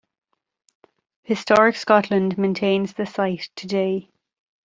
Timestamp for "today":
3.55-4.09